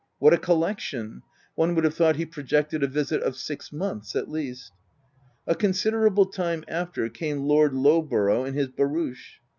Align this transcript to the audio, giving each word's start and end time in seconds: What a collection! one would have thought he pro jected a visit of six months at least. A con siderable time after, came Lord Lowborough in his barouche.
What 0.17 0.33
a 0.33 0.39
collection! 0.39 1.21
one 1.53 1.75
would 1.75 1.83
have 1.83 1.93
thought 1.93 2.15
he 2.15 2.25
pro 2.25 2.43
jected 2.43 2.81
a 2.81 2.87
visit 2.87 3.21
of 3.21 3.37
six 3.37 3.71
months 3.71 4.15
at 4.15 4.31
least. 4.31 4.71
A 5.45 5.53
con 5.53 5.73
siderable 5.73 6.33
time 6.33 6.63
after, 6.67 7.07
came 7.07 7.41
Lord 7.41 7.73
Lowborough 7.73 8.47
in 8.47 8.55
his 8.55 8.69
barouche. 8.69 9.37